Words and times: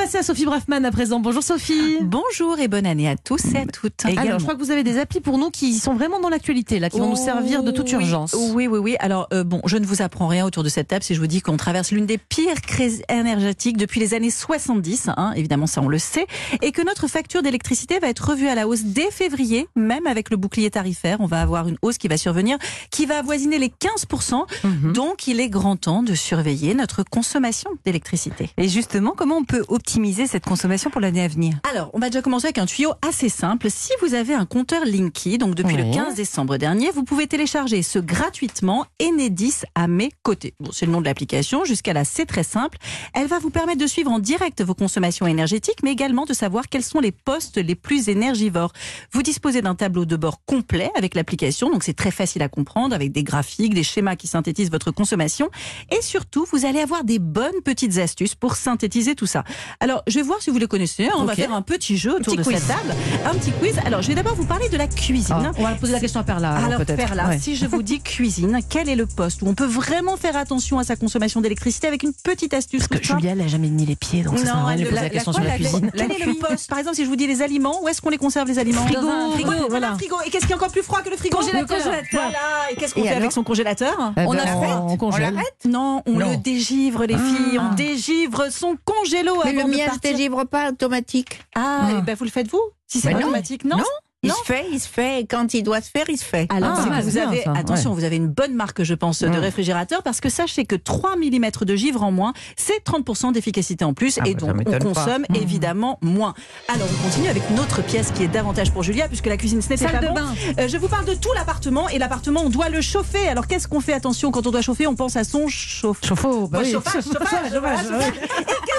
passer 0.00 0.16
à 0.16 0.22
Sophie 0.22 0.46
Braffman 0.46 0.82
à 0.86 0.90
présent. 0.90 1.20
Bonjour 1.20 1.42
Sophie. 1.42 1.98
Bonjour 2.00 2.58
et 2.58 2.68
bonne 2.68 2.86
année 2.86 3.06
à 3.06 3.16
tous 3.18 3.44
et 3.52 3.58
à 3.58 3.66
toutes. 3.66 4.06
Alors, 4.06 4.38
je 4.38 4.44
crois 4.44 4.54
que 4.54 4.62
vous 4.62 4.70
avez 4.70 4.82
des 4.82 4.98
applis 4.98 5.20
pour 5.20 5.36
nous 5.36 5.50
qui 5.50 5.74
sont 5.74 5.92
vraiment 5.92 6.20
dans 6.20 6.30
l'actualité, 6.30 6.78
là, 6.78 6.88
qui 6.88 6.98
vont 6.98 7.10
nous 7.10 7.16
servir 7.16 7.62
de 7.62 7.70
toute 7.70 7.92
urgence. 7.92 8.34
Oui, 8.54 8.66
oui, 8.66 8.78
oui. 8.78 8.96
Alors, 8.98 9.28
euh, 9.34 9.44
bon, 9.44 9.60
je 9.66 9.76
ne 9.76 9.84
vous 9.84 10.00
apprends 10.00 10.26
rien 10.26 10.46
autour 10.46 10.62
de 10.62 10.70
cette 10.70 10.88
table 10.88 11.02
si 11.02 11.14
je 11.14 11.20
vous 11.20 11.26
dis 11.26 11.42
qu'on 11.42 11.58
traverse 11.58 11.92
l'une 11.92 12.06
des 12.06 12.16
pires 12.16 12.62
crises 12.62 13.02
énergétiques 13.10 13.76
depuis 13.76 14.00
les 14.00 14.14
années 14.14 14.30
70, 14.30 15.10
hein, 15.14 15.34
évidemment, 15.36 15.66
ça 15.66 15.82
on 15.82 15.88
le 15.88 15.98
sait, 15.98 16.26
et 16.62 16.72
que 16.72 16.80
notre 16.80 17.06
facture 17.06 17.42
d'électricité 17.42 17.98
va 17.98 18.08
être 18.08 18.30
revue 18.30 18.48
à 18.48 18.54
la 18.54 18.66
hausse 18.66 18.84
dès 18.84 19.10
février, 19.10 19.68
même 19.76 20.06
avec 20.06 20.30
le 20.30 20.38
bouclier 20.38 20.70
tarifaire. 20.70 21.18
On 21.20 21.26
va 21.26 21.42
avoir 21.42 21.68
une 21.68 21.76
hausse 21.82 21.98
qui 21.98 22.08
va 22.08 22.16
survenir, 22.16 22.56
qui 22.90 23.04
va 23.04 23.18
avoisiner 23.18 23.58
les 23.58 23.68
15%. 23.68 24.46
Mhm. 24.64 24.92
Donc, 24.94 25.26
il 25.26 25.40
est 25.40 25.50
grand 25.50 25.76
temps 25.76 26.02
de 26.02 26.14
surveiller 26.14 26.72
notre 26.72 27.02
consommation 27.02 27.70
d'électricité. 27.84 28.48
Et 28.56 28.66
justement, 28.66 29.12
comment 29.14 29.36
on 29.36 29.44
peut 29.44 29.62
optimiser 29.68 29.89
cette 30.26 30.44
consommation 30.44 30.88
pour 30.88 31.00
l'année 31.00 31.22
à 31.24 31.28
venir 31.28 31.56
Alors, 31.68 31.90
on 31.94 31.98
va 31.98 32.10
déjà 32.10 32.22
commencer 32.22 32.46
avec 32.46 32.58
un 32.58 32.66
tuyau 32.66 32.92
assez 33.06 33.28
simple. 33.28 33.68
Si 33.70 33.90
vous 34.00 34.14
avez 34.14 34.34
un 34.34 34.46
compteur 34.46 34.84
Linky, 34.84 35.36
donc 35.36 35.56
depuis 35.56 35.76
le 35.76 35.82
Oui. 35.82 35.90
15 35.90 36.14
décembre 36.14 36.58
dernier, 36.58 36.90
vous 36.92 37.02
pouvez 37.02 37.26
télécharger 37.26 37.82
ce 37.82 37.98
gratuitement 37.98 38.86
Enedis 39.02 39.62
à 39.74 39.88
mes 39.88 40.12
côtés. 40.22 40.54
Bon, 40.60 40.70
c'est 40.72 40.86
le 40.86 40.92
nom 40.92 41.00
de 41.00 41.06
l'application. 41.06 41.64
Jusqu'à 41.64 41.92
là, 41.92 42.04
c'est 42.04 42.24
très 42.24 42.44
simple. 42.44 42.78
Elle 43.14 43.26
va 43.26 43.40
vous 43.40 43.50
permettre 43.50 43.80
de 43.80 43.86
suivre 43.88 44.12
en 44.12 44.20
direct 44.20 44.62
vos 44.62 44.74
consommations 44.74 45.26
énergétiques, 45.26 45.82
mais 45.82 45.90
également 45.90 46.24
de 46.24 46.34
savoir 46.34 46.68
quels 46.68 46.84
sont 46.84 47.00
les 47.00 47.12
postes 47.12 47.56
les 47.56 47.74
plus 47.74 48.08
énergivores. 48.08 48.72
Vous 49.12 49.22
disposez 49.22 49.60
d'un 49.60 49.74
tableau 49.74 50.04
de 50.04 50.14
bord 50.16 50.44
complet 50.44 50.90
avec 50.96 51.16
l'application, 51.16 51.68
donc 51.68 51.82
c'est 51.82 51.96
très 51.96 52.12
facile 52.12 52.42
à 52.42 52.48
comprendre, 52.48 52.94
avec 52.94 53.10
des 53.10 53.24
graphiques, 53.24 53.74
des 53.74 53.82
schémas 53.82 54.14
qui 54.14 54.28
synthétisent 54.28 54.70
votre 54.70 54.92
consommation. 54.92 55.50
Et 55.90 56.00
surtout, 56.00 56.46
vous 56.52 56.64
allez 56.64 56.80
avoir 56.80 57.02
des 57.02 57.18
bonnes 57.18 57.60
petites 57.64 57.98
astuces 57.98 58.36
pour 58.36 58.54
synthétiser 58.54 59.16
tout 59.16 59.26
ça. 59.26 59.42
Alors, 59.82 60.02
je 60.06 60.16
vais 60.16 60.22
voir 60.22 60.42
si 60.42 60.50
vous 60.50 60.58
les 60.58 60.66
connaissez. 60.66 61.08
On 61.16 61.24
va 61.24 61.32
Ok. 61.32 61.38
faire 61.38 61.54
un 61.54 61.62
petit 61.62 61.96
jeu 61.96 62.10
autour 62.10 62.34
Petit 62.34 62.36
de 62.36 62.42
quiz. 62.42 62.58
cette 62.58 62.68
table. 62.68 62.94
Un 63.24 63.30
petit 63.38 63.50
quiz. 63.52 63.76
Alors, 63.86 64.02
je 64.02 64.08
vais 64.08 64.14
d'abord 64.14 64.34
vous 64.34 64.44
parler 64.44 64.68
de 64.68 64.76
la 64.76 64.86
cuisine. 64.86 65.34
Ah, 65.38 65.52
on 65.56 65.62
va 65.62 65.70
poser 65.72 65.94
la 65.94 66.00
question 66.00 66.20
à 66.20 66.22
Perla. 66.22 66.50
alors, 66.52 66.80
Alors. 66.80 66.84
Perla, 66.84 67.28
Ouais. 67.28 67.38
si 67.38 67.56
je 67.56 67.64
vous 67.64 67.82
dis 67.82 68.00
cuisine, 68.00 68.58
quel 68.68 68.90
est 68.90 68.94
le 68.94 69.06
poste 69.06 69.40
où 69.40 69.48
on 69.48 69.54
peut 69.54 69.64
vraiment 69.64 70.18
faire 70.18 70.36
attention 70.36 70.78
à 70.78 70.84
sa 70.84 70.96
consommation 70.96 71.40
d'électricité 71.40 71.86
avec 71.86 72.02
une 72.02 72.12
petite 72.12 72.52
astuce 72.52 72.88
Parce 72.88 73.00
que 73.00 73.06
Julia, 73.06 73.30
elle 73.32 73.38
n'a 73.38 73.46
jamais 73.48 73.68
mis 73.70 73.86
les 73.86 73.96
pieds, 73.96 74.22
donc 74.22 74.38
ça 74.38 74.44
sert 74.44 74.56
à 74.56 74.66
rien 74.66 74.76
de 74.84 74.84
poser 74.90 75.00
la, 75.00 75.08
question 75.08 75.32
sur 75.32 75.42
la, 75.42 75.52
cuisine. 75.52 75.90
Quel 75.96 76.12
est 76.12 76.26
le 76.26 76.34
poste 76.34 76.68
Par 76.68 76.78
exemple, 76.78 76.96
si 76.96 77.04
je 77.04 77.08
vous 77.08 77.16
dis 77.16 77.26
les 77.26 77.40
aliments, 77.40 77.82
où 77.82 77.88
est-ce 77.88 78.02
qu'on 78.02 78.10
les 78.10 78.18
conserve 78.18 78.48
les 78.48 78.58
aliments? 78.58 78.84
Frigo, 78.84 79.08
frigo. 79.32 79.52
voilà. 79.70 79.94
frigo. 79.94 80.16
Et 80.26 80.30
qu'est-ce 80.30 80.44
qui 80.44 80.52
est 80.52 80.56
encore 80.56 80.72
plus 80.72 80.82
froid 80.82 81.00
que 81.00 81.08
le 81.08 81.16
frigo? 81.16 81.38
Congélateur. 81.38 81.78
Le 81.78 81.82
congélateur. 81.84 82.20
Voilà. 82.20 82.38
Et 82.70 82.74
qu'est-ce 82.76 82.94
qu'on 82.94 83.02
fait 83.04 83.08
avec 83.14 83.32
son 83.32 83.44
congélateur? 83.44 84.12
Eh 84.18 84.26
On 84.26 84.32
ben, 84.34 84.40
arrête 84.40 84.70
on 84.88 84.96
congèle. 84.98 85.34
Non, 85.66 86.02
on 86.06 86.12
Non. 86.18 86.30
le 86.32 86.36
dégivre, 86.36 87.06
les 87.06 87.16
filles. 87.16 87.58
Ah. 87.58 87.70
On 87.72 87.74
dégivre 87.74 88.48
son 88.50 88.76
congélo 88.84 89.40
le 89.66 89.72
de 89.72 89.76
mien, 89.76 89.84
je 89.86 89.90
partir. 89.90 90.12
dégivre 90.12 90.44
pas 90.44 90.70
automatique. 90.70 91.40
Ah, 91.54 91.80
Ah. 91.82 91.88
eh 91.98 92.02
ben 92.02 92.14
vous 92.16 92.24
le 92.24 92.30
faites 92.30 92.48
vous 92.50 92.60
Si 92.86 93.00
c'est 93.00 93.12
non. 93.12 93.18
automatique, 93.20 93.64
non 93.64 93.76
Non. 93.78 93.84
Il 94.22 94.28
Non. 94.28 94.34
se 94.34 94.44
fait, 94.44 94.66
il 94.70 94.78
se 94.78 94.86
fait. 94.86 95.22
Et 95.22 95.26
quand 95.26 95.54
il 95.54 95.62
doit 95.62 95.80
se 95.80 95.88
faire, 95.88 96.04
il 96.10 96.18
se 96.18 96.24
fait. 96.26 96.46
Alors, 96.54 96.74
Ah, 96.78 96.84
que 96.84 96.88
mal, 96.90 97.02
vous 97.02 97.10
bien, 97.12 97.28
avez, 97.28 97.40
ça, 97.42 97.52
attention, 97.56 97.94
vous 97.94 98.04
avez 98.04 98.16
une 98.16 98.28
bonne 98.28 98.52
marque, 98.52 98.82
je 98.82 98.92
pense, 98.92 99.22
de 99.22 99.28
Mm. 99.28 99.34
réfrigérateur, 99.36 100.02
parce 100.02 100.20
que 100.20 100.28
sachez 100.28 100.66
que 100.66 100.76
3 100.76 101.16
mm 101.16 101.64
de 101.64 101.74
givre 101.74 102.02
en 102.02 102.10
moins, 102.12 102.34
c'est 102.54 102.84
30% 102.84 103.32
d'efficacité 103.32 103.82
en 103.82 103.94
plus, 103.94 104.18
Ah 104.20 104.28
et 104.28 104.34
bah, 104.34 104.40
ça 104.40 104.46
donc 104.48 104.54
on 104.56 104.58
m'étonne 104.58 104.92
pas. 104.92 105.00
consomme 105.04 105.24
Mm. 105.30 105.36
évidemment 105.36 105.98
moins. 106.02 106.34
Alors, 106.68 106.86
on 106.92 107.02
continue 107.08 107.28
avec 107.28 107.42
une 107.48 107.60
autre 107.60 107.80
pièce 107.82 108.10
qui 108.10 108.24
est 108.24 108.28
davantage 108.28 108.70
pour 108.72 108.82
Julia, 108.82 109.08
puisque 109.08 109.24
la 109.24 109.38
cuisine, 109.38 109.62
ce 109.62 109.74
Salle 109.74 109.90
pas 109.90 109.98
de 110.00 110.08
bon. 110.08 110.12
bain. 110.12 110.34
Euh, 110.58 110.68
je 110.68 110.76
vous 110.76 110.88
parle 110.88 111.06
de 111.06 111.14
tout 111.14 111.32
l'appartement, 111.34 111.88
et 111.88 111.96
l'appartement, 111.98 112.42
on 112.44 112.50
doit 112.50 112.68
le 112.68 112.82
chauffer. 112.82 113.26
Alors, 113.26 113.46
qu'est-ce 113.46 113.68
qu'on 113.68 113.80
fait? 113.80 113.94
Attention, 113.94 114.30
quand 114.32 114.46
on 114.46 114.50
doit 114.50 114.60
chauffer, 114.60 114.86
on 114.86 114.96
pense 114.96 115.16
à 115.16 115.24
son 115.24 115.48
chauffe. 115.48 116.00
Chauffe-eau, 116.04 116.46
bah 116.46 116.58
oui. 116.62 116.70
chauffage, 116.72 117.04
chauffage, 117.04 117.52
chauffage. 117.54 117.86
Et 117.86 117.88
qu'on 117.88 117.94
fait 117.96 118.69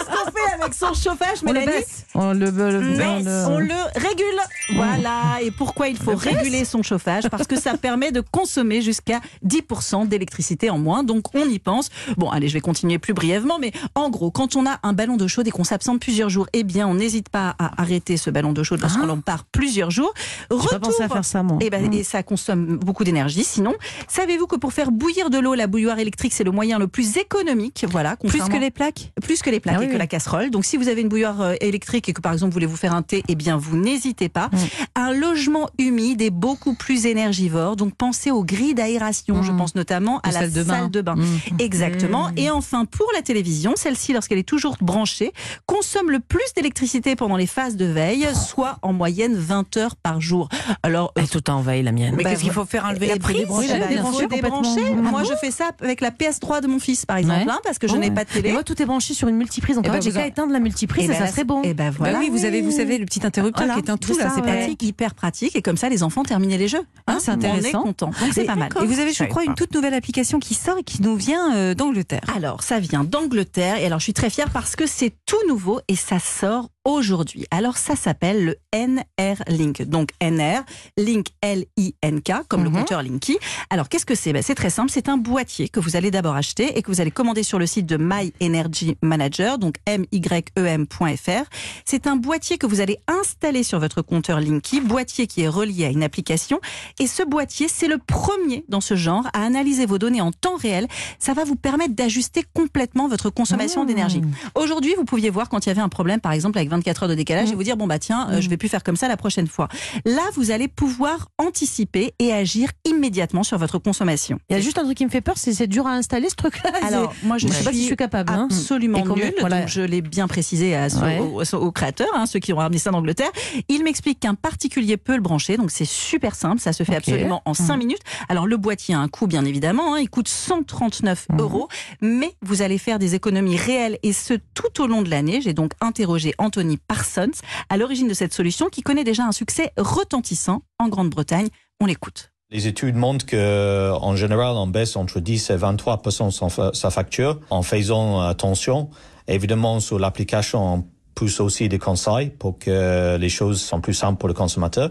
avec 0.72 0.73
son 0.73 0.94
chauffage, 0.94 1.44
Mélanie. 1.44 1.83
On 2.23 2.33
le, 2.33 2.50
le- 2.52 2.80
mais 2.81 3.03
on 3.05 3.19
le- 3.23 3.45
on 3.47 3.58
le 3.59 4.00
régule. 4.00 4.39
Voilà. 4.75 5.39
Et 5.41 5.52
pourquoi 5.52 5.88
il 5.89 5.97
faut 5.97 6.16
réguler 6.16 6.66
son 6.66 6.83
chauffage? 6.83 7.28
Parce 7.30 7.47
que 7.47 7.59
ça 7.59 7.78
permet 7.78 8.11
de 8.11 8.22
consommer 8.22 8.81
jusqu'à 8.81 9.19
10% 9.45 10.07
d'électricité 10.07 10.69
en 10.69 10.78
moins. 10.78 11.03
Donc 11.03 11.34
on 11.35 11.45
y 11.47 11.59
pense. 11.59 11.90
Bon, 12.18 12.29
allez, 12.29 12.47
je 12.47 12.53
vais 12.53 12.59
continuer 12.62 13.00
plus 13.00 13.13
brièvement. 13.13 13.57
Mais 13.59 13.72
en 13.95 14.09
gros, 14.09 14.31
quand 14.31 14.56
on 14.56 14.66
a 14.66 14.79
un 14.84 14.94
ballon 14.94 15.18
d'eau 15.18 15.28
chaude 15.28 15.47
et 15.47 15.51
qu'on 15.51 15.63
s'absente 15.63 16.00
plusieurs 16.00 16.29
jours, 16.29 16.47
eh 16.53 16.63
bien, 16.63 16.88
on 16.88 16.94
n'hésite 16.94 17.29
pas 17.29 17.56
à 17.59 17.81
arrêter 17.81 18.18
ce 18.18 18.29
ballon 18.29 18.53
d'eau 18.53 18.63
chaude 18.63 18.81
lorsqu'on 18.81 19.09
en 19.09 19.19
part 19.19 19.45
plusieurs 19.45 19.91
jours. 19.91 20.13
J'ai 20.51 20.68
pas 20.69 20.79
pensé 20.79 21.03
à 21.03 21.09
faire 21.09 21.25
ça, 21.25 21.44
moi. 21.44 21.57
Et, 21.62 21.69
ben, 21.69 21.90
Mm. 21.90 21.94
et 21.94 22.03
ça 22.03 22.22
consomme 22.24 22.78
beaucoup 22.78 23.03
d'énergie. 23.03 23.44
Sinon, 23.44 23.74
savez-vous 24.07 24.45
que 24.47 24.56
pour 24.56 24.72
faire 24.74 24.91
bouillir 24.91 25.29
de 25.29 25.40
l'eau, 25.40 25.56
la 25.56 25.68
bouilloire 25.68 25.97
électrique, 26.00 26.34
c'est 26.34 26.44
le 26.44 26.51
moyen 26.51 26.78
le 26.79 26.88
plus 26.88 27.18
économique? 27.18 27.85
Voilà, 27.90 28.16
Plus 28.16 28.44
que 28.44 28.57
les 28.57 28.72
plaques? 28.72 29.12
Plus 29.22 29.41
que 29.41 29.50
les 29.50 29.59
plaques 29.59 29.75
Ah 29.78 29.79
oui, 29.79 29.85
et 29.85 29.88
que 29.90 29.94
oui. 29.94 30.00
la 30.00 30.07
casserole. 30.07 30.50
Donc 30.51 30.66
si 30.66 30.78
vous 30.78 30.88
avez 30.88 31.01
une 31.01 31.09
bouilloire 31.09 31.41
euh, 31.41 31.56
électrique 31.62 32.10
et 32.11 32.13
que 32.13 32.22
par 32.22 32.33
exemple 32.33 32.51
vous 32.51 32.55
voulez 32.55 32.66
vous 32.66 32.75
faire 32.77 32.94
un 32.94 33.01
thé, 33.01 33.23
eh 33.27 33.35
bien 33.35 33.57
vous 33.57 33.77
n'hésitez 33.77 34.29
pas. 34.29 34.49
Mm. 34.51 34.57
Un 34.95 35.13
logement 35.13 35.69
humide 35.79 36.22
est 36.22 36.29
beaucoup 36.29 36.75
plus 36.75 37.05
énergivore. 37.05 37.75
Donc 37.77 37.95
pensez 37.95 38.29
aux 38.31 38.44
grilles 38.44 38.73
d'aération. 38.75 39.41
Je 39.44 39.51
Mm. 39.51 39.57
pense 39.57 39.75
notamment 39.75 40.19
à 40.19 40.27
Les 40.27 40.33
la 40.33 40.39
salles 40.41 40.51
de 40.53 40.63
bain. 40.63 40.73
salle 40.81 40.91
de 40.91 41.01
bain. 41.01 41.16
Mm. 41.16 41.25
Exactement. 41.59 42.29
Et 42.38 42.50
enfin, 42.50 42.85
pour 42.85 43.07
la 43.16 43.21
télévision, 43.21 43.73
celle-ci, 43.75 44.13
lorsqu'elle 44.13 44.38
est 44.38 44.44
toujours 44.47 44.75
branchée, 44.81 45.31
consomme 45.66 46.11
le 46.11 46.19
plus 46.19 46.44
d'électricité 46.55 47.16
pendant 47.16 47.38
les 47.38 47.47
phases 47.47 47.75
de 47.77 47.85
veille, 47.85 48.27
soit 48.35 48.77
en 48.81 48.94
moyenne 48.94 49.35
20 49.35 49.77
heures 49.77 49.95
par 49.95 50.19
jour. 50.21 50.50
Alors, 50.83 51.13
Elle 51.16 51.23
est 51.23 51.27
tout 51.27 51.50
en 51.50 51.61
veille, 51.61 51.83
la 51.83 51.91
mienne. 51.91 52.16
Mais 52.17 52.23
bah, 52.23 52.31
qu'est-ce 52.31 52.44
qu'il 52.44 52.51
faut 52.51 52.66
faire 52.66 52.85
enlever 52.85 53.05
et 53.05 53.09
la 53.09 53.17
prise 53.17 53.38
eh 53.41 53.45
ben, 53.45 53.53
il 53.61 53.97
faut 53.97 54.19
débrancher 54.19 54.27
débrancher. 54.27 54.81
complètement. 54.81 55.11
Moi, 55.11 55.21
Ah 55.23 55.27
je 55.29 55.35
fais 55.39 55.51
ça 55.51 55.71
avec 55.81 56.01
la 56.01 56.11
PS3 56.11 56.61
de 56.61 56.67
mon 56.67 56.79
fils, 56.79 57.05
par 57.05 57.17
exemple, 57.17 57.45
Ouais. 57.45 57.51
hein, 57.51 57.59
parce 57.63 57.77
que 57.79 57.88
je 57.88 57.94
Oh. 57.95 57.97
n'ai 57.97 58.11
pas 58.11 58.23
de 58.25 58.29
Et 58.31 58.33
télé. 58.41 58.51
moi, 58.51 58.63
tout 58.63 58.81
est 58.81 58.85
branché 58.85 59.13
sur 59.13 59.27
une 59.27 59.38
multiprise. 59.38 59.75
Donc, 59.75 59.85
Eh 59.85 59.89
en 59.89 59.94
ben, 59.94 59.97
fait, 60.00 60.03
j'ai 60.05 60.09
vous 60.11 60.17
qu'à 60.17 60.23
en- 60.23 60.27
éteindre 60.27 60.51
la 60.53 60.59
multiprise 60.59 61.03
Eh 61.03 61.05
et 61.05 61.07
ben, 61.09 61.13
ça 61.17 61.25
là, 61.25 61.31
serait 61.31 61.44
bon. 61.44 61.61
Eh 61.63 61.73
ben 61.73 61.91
voilà. 61.97 62.13
Bah 62.13 62.19
oui, 62.22 62.29
vous 62.29 62.46
avez, 62.46 62.62
vous 62.62 62.72
savez, 62.72 62.97
le 62.97 63.06
petit 63.06 63.25
interrupteur 63.25 63.66
Voilà, 63.66 63.74
qui 63.75 63.79
éteint 63.81 63.97
tout 63.97 64.13
c'est 64.13 64.24
là, 64.24 64.29
ça, 64.29 64.35
c'est 64.35 64.41
ouais. 64.41 64.57
pratique. 64.59 64.84
hyper 64.84 65.13
pratique 65.13 65.56
et 65.56 65.62
comme 65.62 65.78
ça 65.78 65.90
les 65.90 66.03
enfants 66.03 66.24
terminaient 66.24 66.57
les 66.57 66.68
jeux. 66.68 66.84
Ah, 67.07 67.18
c'est 67.19 67.31
On 67.31 67.35
intéressant. 67.35 67.68
est 67.68 67.84
content. 67.84 68.07
Donc 68.07 68.34
c'est 68.34 68.46
pas 68.46 68.56
mal. 68.56 68.69
Et 68.81 68.85
vous 68.85 69.00
avez, 69.00 69.13
je 69.13 69.24
crois, 69.25 69.44
une 69.44 69.56
toute 69.56 69.74
nouvelle 69.74 69.94
application 69.94 70.40
qui 70.40 70.53
sort 70.53 70.78
et 70.78 70.84
qui 70.84 71.01
nous 71.01 71.16
vient 71.16 71.56
euh, 71.56 71.74
d'Angleterre. 71.74 72.22
Alors, 72.35 72.63
ça 72.63 72.80
vient 72.80 73.03
d'Angleterre 73.03 73.78
et 73.78 73.85
alors 73.85 74.00
je 74.00 74.03
suis 74.06 74.13
très 74.13 74.30
fière 74.30 74.50
parce 74.50 74.75
que 74.75 74.85
c'est 74.88 75.13
tout 75.25 75.38
nouveau 75.47 75.80
et 75.88 75.96
ça 75.96 76.19
sort 76.19 76.69
aujourd'hui. 76.86 77.46
Alors 77.52 77.78
ça 77.78 77.96
s'appelle 77.96 78.46
le 78.46 78.56
NR 78.74 79.44
Link. 79.47 79.81
Donc 79.84 80.09
NR, 80.22 80.64
Link 80.97 81.28
L-I-N-K, 81.42 82.31
comme 82.47 82.64
le 82.64 82.69
Mhm. 82.69 82.78
compteur 82.78 83.03
Linky. 83.03 83.38
Alors 83.69 83.88
qu'est-ce 83.90 84.06
que 84.06 84.16
c'est? 84.16 84.34
Ben, 84.34 84.42
C'est 84.42 84.56
très 84.56 84.69
simple, 84.69 84.90
c'est 84.92 85.08
un 85.09 85.18
boîtier 85.18 85.69
que 85.69 85.80
vous 85.80 85.96
allez 85.96 86.09
d'abord 86.12 86.36
acheter 86.36 86.78
et 86.78 86.81
que 86.81 86.90
vous 86.92 87.00
allez 87.02 87.12
commander 87.12 87.44
sur 87.44 87.59
le 87.59 87.66
site 87.68 87.86
de 87.86 87.97
My 87.97 88.34
Energy 88.42 88.97
Manager, 89.02 89.58
donc 89.58 89.75
M-Y-E-M.fr. 89.86 91.44
C'est 91.86 92.08
un 92.08 92.16
boîtier 92.16 92.58
que 92.58 92.66
vous 92.66 92.81
allez 92.81 92.98
installer 93.08 93.63
sur 93.63 93.80
votre 93.80 94.02
compteur 94.02 94.40
Linky, 94.40 94.81
boîtier 94.81 95.28
qui 95.28 95.42
est 95.42 95.48
relié 95.48 95.86
à 95.86 95.90
une 95.90 96.03
application. 96.03 96.59
Et 97.00 97.08
ce 97.08 97.24
boîtier, 97.24 97.68
c'est 97.68 97.88
le 97.88 97.98
premier 97.98 98.66
dans 98.69 98.81
ce 98.81 98.96
genre 98.96 99.28
à 99.34 99.44
analyser 99.44 99.86
vos 99.86 99.98
données 99.98 100.22
en 100.22 100.31
temps 100.31 100.56
réel. 100.56 100.88
Ça 101.19 101.34
va 101.34 101.44
vous 101.44 101.56
permettre 101.56 101.94
d'ajuster 101.96 102.44
complètement 102.53 103.08
votre 103.08 103.30
consommation 103.30 103.84
Mmh. 103.84 103.88
d'énergie. 103.88 104.22
Aujourd'hui, 104.56 104.94
vous 104.98 105.06
pouviez 105.06 105.30
voir 105.30 105.50
quand 105.50 105.66
il 105.66 105.69
y 105.69 105.72
avait 105.72 105.81
un 105.81 105.90
problème, 105.90 106.19
par 106.19 106.31
exemple, 106.31 106.58
avec 106.58 106.69
24 106.71 107.03
heures 107.03 107.09
de 107.09 107.15
décalage, 107.15 107.49
Mmh. 107.49 107.53
et 107.53 107.55
vous 107.55 107.63
dire, 107.63 107.77
bon, 107.77 107.85
bah 107.87 107.99
tiens, 107.99 108.27
euh, 108.31 108.41
je 108.41 108.49
vais 108.49 108.57
plus 108.57 108.67
faire 108.69 108.83
comme 108.83 108.95
ça 108.95 109.07
la 109.07 109.17
prochaine 109.17 109.47
fois. 109.47 109.67
Là, 110.05 110.21
vous 110.35 110.51
allez 110.51 110.67
pouvoir 110.67 111.27
anticiper 111.37 112.13
et 112.19 112.33
agir 112.33 112.69
immédiatement 112.85 113.43
sur 113.43 113.57
votre 113.57 113.77
consommation. 113.77 114.39
Il 114.49 114.55
y 114.55 114.59
a 114.59 114.61
juste 114.61 114.77
un 114.79 114.83
truc 114.83 114.97
qui 114.97 115.05
me 115.05 115.09
fait 115.11 115.21
peur, 115.21 115.35
c'est 115.37 115.53
c'est 115.53 115.67
dur 115.67 115.85
à 115.87 115.91
installer 115.91 116.29
ce 116.29 116.35
truc-là. 116.35 116.71
Alors, 116.87 117.13
moi, 117.23 117.37
je 117.37 117.45
ne 117.47 117.51
sais 117.51 117.63
pas 117.63 117.71
si 117.71 117.81
je 117.81 117.85
suis 117.85 117.95
capable. 117.95 118.31
hein. 118.33 118.47
absolument 118.49 119.05
nul, 119.05 119.33
voilà. 119.39 119.59
donc 119.61 119.67
je 119.69 119.81
l'ai 119.81 120.01
bien 120.01 120.27
précisé 120.27 120.75
à, 120.75 120.87
Ouais. 121.01 121.19
aux, 121.19 121.41
aux- 121.41 121.55
aux 121.55 121.71
créateurs, 121.71 122.07
hein, 122.15 122.25
ceux 122.25 122.39
qui 122.39 122.53
ont 122.53 122.57
ramené 122.57 122.77
ça 122.79 122.91
d'Angleterre. 122.91 123.29
Il 123.69 123.83
m'explique 123.83 124.19
qu'un 124.19 124.35
particulier 124.35 124.97
peut 124.97 125.15
le 125.15 125.21
brancher, 125.21 125.57
donc 125.57 125.71
c'est 125.71 125.85
super 125.85 126.35
simple, 126.35 126.59
ça 126.61 126.73
se 126.73 126.83
fait 126.83 126.95
absolument 126.95 127.41
en 127.45 127.53
5 127.53 127.77
minutes. 127.77 128.01
Alors 128.29 128.47
le 128.47 128.57
boîtier 128.57 128.95
a 128.95 128.99
un 128.99 129.07
coût 129.07 129.27
bien 129.27 129.43
évidemment, 129.45 129.93
hein, 129.95 129.99
il 129.99 130.09
coûte 130.09 130.27
139 130.27 131.27
Mhm. 131.29 131.39
euros, 131.39 131.67
mais 132.01 132.31
vous 132.41 132.61
allez 132.61 132.77
faire 132.77 132.99
des 132.99 133.15
économies 133.15 133.57
réelles 133.57 133.97
et 134.03 134.13
ce 134.13 134.35
tout 134.53 134.81
au 134.81 134.88
long 134.88 135.01
de 135.01 135.09
l'année. 135.09 135.41
J'ai 135.41 135.53
donc 135.53 135.71
interrogé 135.81 136.33
Anthony 136.38 136.60
Parsons 136.77 137.31
à 137.69 137.77
l'origine 137.77 138.07
de 138.07 138.13
cette 138.13 138.33
solution 138.33 138.68
qui 138.69 138.81
connaît 138.81 139.03
déjà 139.03 139.24
un 139.24 139.31
succès 139.31 139.71
retentissant 139.77 140.62
en 140.80 140.88
Grande-Bretagne. 140.89 141.47
On 141.80 141.86
l'écoute. 141.86 142.31
Les 142.50 142.68
études 142.68 142.95
montrent 142.95 143.25
que, 143.25 143.91
en 143.94 144.15
général, 144.15 144.56
on 144.57 144.68
baisse 144.68 144.95
entre 144.97 145.19
10 145.21 145.51
et 145.51 145.56
23 145.56 146.01
son 146.31 146.50
fa- 146.50 146.71
sa 146.74 146.89
facture 146.91 147.39
en 147.50 147.62
faisant 147.62 148.19
attention. 148.21 148.89
Évidemment, 149.27 149.80
sur 149.80 149.97
l'application, 150.00 150.74
on 150.75 150.86
pousse 151.15 151.39
aussi 151.39 151.69
des 151.69 151.80
conseils 151.80 152.30
pour 152.30 152.59
que 152.59 153.18
les 153.18 153.30
choses 153.30 153.62
soient 153.62 153.80
plus 153.80 153.94
simples 153.94 154.18
pour 154.19 154.27
le 154.27 154.33
consommateur. 154.33 154.89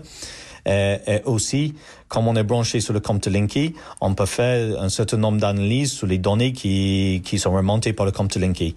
Et, 0.67 0.97
et 1.07 1.23
aussi, 1.25 1.75
comme 2.09 2.29
on 2.29 2.37
est 2.37 2.43
branché 2.45 2.81
sur 2.81 2.93
le 2.95 3.01
compte 3.01 3.27
Linky, 3.27 3.75
on 4.01 4.15
peut 4.15 4.27
faire 4.27 4.81
un 4.81 4.89
certain 4.89 5.17
nombre 5.19 5.39
d'analyses 5.39 5.93
sur 5.93 6.07
les 6.07 6.19
données 6.19 6.53
qui, 6.53 7.23
qui 7.25 7.39
sont 7.39 7.53
remontées 7.53 7.93
par 7.93 8.07
le 8.07 8.13
compte 8.13 8.37
Linky. 8.37 8.75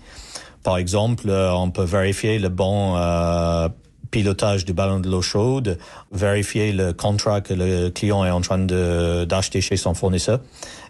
Par 0.64 0.78
exemple, 0.78 1.30
euh, 1.30 1.54
on 1.54 1.70
peut 1.70 1.84
vérifier 1.84 2.40
le 2.40 2.50
bon 2.50 2.96
euh, 2.96 3.68
pilotage 4.12 4.64
du 4.64 4.74
ballon 4.74 5.00
de 5.00 5.10
l'eau 5.10 5.22
chaude, 5.22 5.78
vérifier 6.12 6.72
le 6.72 6.94
contrat 6.94 7.42
que 7.42 7.54
le 7.54 7.90
client 7.90 8.24
est 8.24 8.32
en 8.32 8.42
train 8.42 8.60
d'acheter 8.60 9.60
chez 9.60 9.76
son 9.76 9.94
fournisseur. 9.94 10.40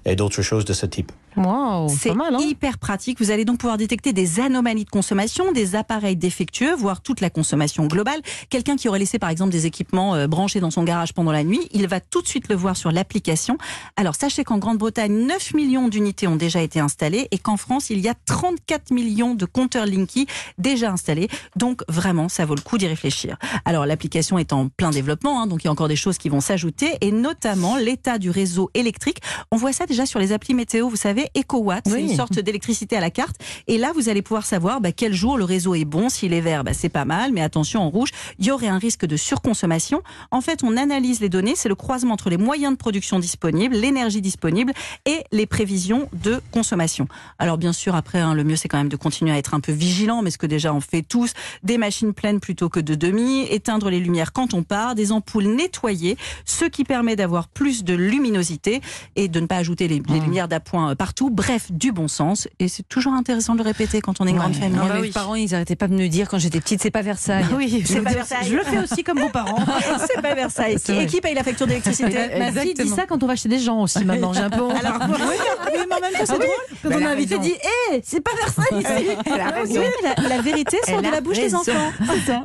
Et 0.06 0.16
d'autres 0.16 0.42
choses 0.42 0.66
de 0.66 0.74
ce 0.74 0.86
type. 0.86 1.12
Wow, 1.36 1.90
C'est 1.90 2.12
hein 2.12 2.38
hyper 2.40 2.78
pratique. 2.78 3.20
Vous 3.20 3.32
allez 3.32 3.46
donc 3.46 3.58
pouvoir 3.58 3.78
détecter 3.78 4.14
des 4.14 4.40
anomalies 4.40 4.86
de 4.86 4.90
consommation, 4.90 5.52
des 5.52 5.76
appareils 5.76 6.16
défectueux, 6.16 6.76
voire 6.76 7.02
toute 7.02 7.22
la 7.22 7.30
consommation 7.30 7.88
globale. 7.88 8.22
Quelqu'un 8.50 8.76
qui 8.76 8.88
aurait 8.88 9.00
laissé 9.00 9.18
par 9.18 9.30
exemple 9.30 9.52
des 9.52 9.66
équipements 9.66 10.16
euh, 10.16 10.28
branchés 10.28 10.60
dans 10.60 10.70
son 10.70 10.84
garage 10.84 11.14
pendant 11.14 11.32
la 11.32 11.44
nuit, 11.44 11.68
il 11.72 11.88
va 11.88 12.00
tout 12.00 12.22
de 12.22 12.28
suite 12.28 12.50
le 12.50 12.56
voir 12.56 12.78
sur 12.78 12.92
l'application. 12.92 13.58
Alors 13.96 14.16
sachez 14.16 14.44
qu'en 14.44 14.58
Grande-Bretagne, 14.58 15.26
9 15.26 15.54
millions 15.56 15.88
d'unités 15.88 16.28
ont 16.28 16.36
déjà 16.36 16.62
été 16.62 16.80
installées 16.80 17.28
et 17.32 17.38
qu'en 17.40 17.58
France, 17.58 17.90
il 17.90 18.00
y 18.00 18.08
a 18.08 18.14
34 18.14 18.92
millions 18.92 19.34
de 19.34 19.46
compteurs 19.46 19.86
Linky 19.86 20.28
déjà 20.58 20.92
installés. 20.92 21.30
Donc 21.56 21.82
vraiment, 21.88 22.30
ça 22.30 22.46
vaut 22.46 22.56
le 22.56 22.62
coup 22.62 22.78
d'y 22.78 22.88
réfléchir. 22.88 23.38
Alors 23.66 23.86
l'application 23.86 24.38
est 24.38 24.54
en 24.54 24.68
plein 24.68 24.92
développement, 24.92 25.42
hein, 25.42 25.48
donc 25.48 25.64
il 25.64 25.66
y 25.66 25.70
a 25.70 25.72
encore 25.72 25.88
des 25.88 25.96
choses 25.96 26.18
qui 26.18 26.30
vont 26.30 26.42
s'ajouter 26.42 26.92
et 27.02 27.12
notamment 27.12 27.78
l'état 27.78 28.20
du 28.20 28.30
réseau 28.30 28.70
électrique. 28.74 29.20
On 29.52 29.58
voit 29.58 29.74
ça 29.74 29.86
déjà 29.86 29.93
sur 30.06 30.20
les 30.20 30.32
applis 30.32 30.54
météo, 30.54 30.90
vous 30.90 30.96
savez, 30.96 31.28
EcoWatt, 31.38 31.84
c'est 31.88 31.94
Oui. 31.94 32.02
une 32.10 32.16
sorte 32.16 32.40
d'électricité 32.40 32.98
à 32.98 33.00
la 33.00 33.10
carte. 33.12 33.36
Et 33.68 33.78
là, 33.78 33.92
vous 33.96 34.10
allez 34.10 34.22
pouvoir 34.22 34.46
savoir 34.46 34.82
bah, 34.82 34.92
quel 34.92 35.14
jour 35.14 35.38
le 35.38 35.44
réseau 35.44 35.76
est 35.76 35.86
bon. 35.86 36.10
S'il 36.10 36.34
est 36.34 36.42
vert, 36.42 36.64
bah, 36.64 36.74
c'est 36.74 36.90
pas 36.90 37.06
mal, 37.06 37.32
mais 37.32 37.42
attention, 37.42 37.82
en 37.82 37.90
rouge, 37.90 38.10
il 38.40 38.46
y 38.46 38.52
aurait 38.52 38.68
un 38.68 38.78
risque 38.78 39.06
de 39.06 39.16
surconsommation. 39.16 40.02
En 40.32 40.42
fait, 40.42 40.64
on 40.64 40.76
analyse 40.78 41.20
les 41.20 41.30
données, 41.30 41.54
c'est 41.56 41.70
le 41.70 41.76
croisement 41.76 42.14
entre 42.14 42.30
les 42.30 42.38
moyens 42.38 42.74
de 42.74 42.78
production 42.78 43.20
disponibles, 43.20 43.76
l'énergie 43.76 44.22
disponible 44.22 44.74
et 45.06 45.24
les 45.32 45.46
prévisions 45.46 46.10
de 46.14 46.42
consommation. 46.52 47.08
Alors 47.40 47.58
bien 47.58 47.74
sûr, 47.74 47.96
après, 47.96 48.20
hein, 48.20 48.34
le 48.34 48.44
mieux, 48.44 48.56
c'est 48.56 48.68
quand 48.68 48.78
même 48.78 48.90
de 48.90 48.96
continuer 48.96 49.32
à 49.32 49.38
être 49.38 49.54
un 49.54 49.60
peu 49.60 49.72
vigilant, 49.72 50.22
mais 50.22 50.32
ce 50.32 50.38
que 50.38 50.48
déjà 50.48 50.74
on 50.74 50.82
fait 50.82 51.02
tous, 51.02 51.34
des 51.64 51.78
machines 51.78 52.14
pleines 52.14 52.40
plutôt 52.40 52.70
que 52.70 52.80
de 52.80 52.96
demi, 52.96 53.44
éteindre 53.50 53.90
les 53.90 54.00
lumières 54.00 54.34
quand 54.34 54.54
on 54.54 54.64
part, 54.64 54.96
des 54.96 55.12
ampoules 55.12 55.46
nettoyées, 55.48 56.18
ce 56.46 56.66
qui 56.66 56.84
permet 56.84 57.16
d'avoir 57.16 57.48
plus 57.48 57.84
de 57.84 57.94
luminosité 57.94 58.82
et 59.16 59.28
de 59.28 59.40
ne 59.40 59.46
pas 59.48 59.58
ajouter 59.58 59.83
les, 59.88 60.02
les 60.08 60.20
lumières 60.20 60.48
d'appoint 60.48 60.92
euh, 60.92 60.96
partout. 60.96 61.30
Bref, 61.30 61.72
du 61.72 61.92
bon 61.92 62.08
sens. 62.08 62.48
Et 62.60 62.68
c'est 62.68 62.88
toujours 62.88 63.14
intéressant 63.14 63.54
de 63.54 63.60
le 63.60 63.64
répéter 63.66 64.02
quand 64.02 64.22
on 64.22 64.28
est 64.28 64.32
une 64.32 64.38
grande 64.38 64.56
famille. 64.56 64.78
Moi, 64.78 64.88
bah 64.88 64.96
mes 64.96 65.02
oui. 65.02 65.12
parents, 65.12 65.36
ils 65.36 65.54
arrêtaient 65.56 65.76
pas 65.76 65.88
de 65.88 65.94
me 65.94 66.08
dire 66.08 66.28
quand 66.30 66.38
j'étais 66.40 66.60
petite, 66.60 66.82
c'est 66.82 66.92
pas 66.92 67.02
Versailles. 67.02 67.46
Oui, 67.56 67.84
C'est 67.86 67.96
je, 67.96 68.00
pas 68.02 68.10
le- 68.10 68.16
Versailles. 68.16 68.48
je 68.50 68.56
le 68.56 68.64
fais 68.64 68.80
aussi 68.80 69.04
comme 69.04 69.20
vos 69.20 69.30
parents. 69.30 69.64
c'est 70.08 70.22
pas 70.22 70.34
Versailles. 70.36 70.78
Et 70.90 71.06
qui 71.06 71.22
paye 71.22 71.36
la 71.36 71.44
facture 71.44 71.68
d'électricité 71.68 72.18
Ma 72.38 72.52
fille 72.52 72.74
dit 72.74 72.90
ça 72.90 73.06
quand 73.06 73.22
on 73.24 73.28
va 73.28 73.36
chez 73.36 73.50
des 73.50 73.60
gens 73.60 73.82
aussi 73.82 74.04
maintenant. 74.06 74.34
J'ai 74.34 74.42
un 74.42 74.50
peu. 74.50 74.64
Alors, 74.64 75.00
oui, 75.10 75.80
mais 75.90 75.96
en 75.96 76.00
même 76.00 76.14
temps, 76.14 76.26
c'est 76.26 76.34
drôle. 76.34 76.48
Quand 76.84 76.90
on 76.92 77.06
a 77.06 77.10
invité, 77.10 77.38
dit 77.40 77.54
Hé, 77.92 78.02
c'est 78.04 78.22
pas 78.22 78.32
Versailles 78.36 78.80
ici 78.80 79.18
Ah 79.28 79.54
oui, 79.64 79.78
raison. 79.78 79.82
mais 80.04 80.30
la, 80.30 80.42
vérité 80.42 80.78
sort 80.88 81.02
de 81.02 81.10
la 81.10 81.22
bouche 81.22 81.38
des 81.38 81.56
enfants. 81.56 81.72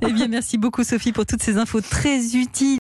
Eh 0.07 0.13
bien, 0.13 0.29
merci 0.29 0.59
beaucoup 0.59 0.85
Sophie 0.85 1.13
pour 1.13 1.27
toutes 1.27 1.43
ces 1.43 1.57
infos 1.59 1.81
très 1.81 2.37
utiles. 2.37 2.77